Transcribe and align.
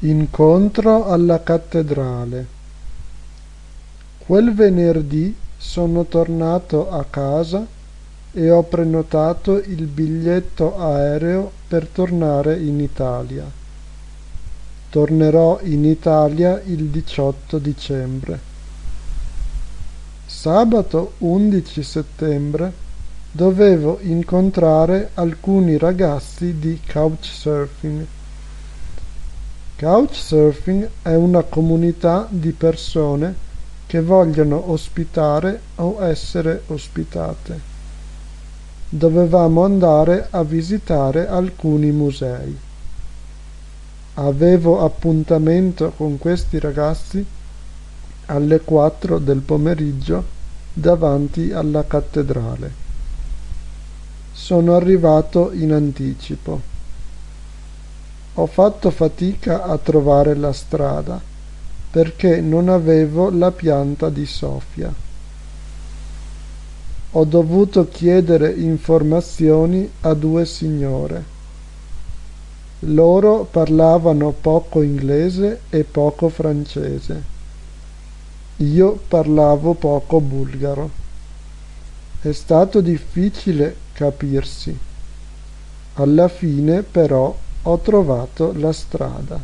Incontro 0.00 1.06
alla 1.06 1.42
cattedrale. 1.42 2.46
Quel 4.18 4.52
venerdì 4.52 5.34
sono 5.56 6.04
tornato 6.04 6.90
a 6.90 7.02
casa 7.08 7.66
e 8.30 8.50
ho 8.50 8.62
prenotato 8.64 9.56
il 9.56 9.86
biglietto 9.86 10.78
aereo 10.78 11.50
per 11.66 11.86
tornare 11.86 12.58
in 12.58 12.78
Italia. 12.80 13.50
Tornerò 14.90 15.60
in 15.62 15.86
Italia 15.86 16.60
il 16.66 16.88
18 16.88 17.56
dicembre. 17.56 18.38
Sabato 20.26 21.14
11 21.18 21.82
settembre 21.82 22.70
dovevo 23.32 23.98
incontrare 24.02 25.12
alcuni 25.14 25.78
ragazzi 25.78 26.58
di 26.58 26.78
Couchsurfing 26.86 28.06
Couchsurfing 29.78 30.88
è 31.02 31.14
una 31.14 31.42
comunità 31.42 32.26
di 32.30 32.52
persone 32.52 33.34
che 33.86 34.00
vogliono 34.00 34.70
ospitare 34.70 35.60
o 35.74 36.02
essere 36.02 36.62
ospitate. 36.68 37.60
Dovevamo 38.88 39.64
andare 39.64 40.28
a 40.30 40.42
visitare 40.44 41.28
alcuni 41.28 41.90
musei. 41.90 42.58
Avevo 44.14 44.82
appuntamento 44.82 45.92
con 45.94 46.16
questi 46.16 46.58
ragazzi 46.58 47.22
alle 48.26 48.60
4 48.60 49.18
del 49.18 49.40
pomeriggio 49.40 50.24
davanti 50.72 51.52
alla 51.52 51.84
cattedrale. 51.84 52.72
Sono 54.32 54.74
arrivato 54.74 55.52
in 55.52 55.74
anticipo. 55.74 56.75
Ho 58.38 58.44
fatto 58.44 58.90
fatica 58.90 59.62
a 59.62 59.78
trovare 59.78 60.34
la 60.34 60.52
strada 60.52 61.18
perché 61.90 62.42
non 62.42 62.68
avevo 62.68 63.30
la 63.30 63.50
pianta 63.50 64.10
di 64.10 64.26
Sofia. 64.26 64.92
Ho 67.12 67.24
dovuto 67.24 67.88
chiedere 67.88 68.52
informazioni 68.52 69.90
a 70.00 70.12
due 70.12 70.44
signore. 70.44 71.24
Loro 72.80 73.48
parlavano 73.50 74.32
poco 74.38 74.82
inglese 74.82 75.60
e 75.70 75.84
poco 75.84 76.28
francese. 76.28 77.22
Io 78.56 79.00
parlavo 79.08 79.72
poco 79.72 80.20
bulgaro. 80.20 80.90
È 82.20 82.32
stato 82.32 82.82
difficile 82.82 83.76
capirsi. 83.94 84.78
Alla 85.94 86.28
fine 86.28 86.82
però 86.82 87.34
ho 87.66 87.78
trovato 87.78 88.52
la 88.54 88.72
strada 88.72 89.40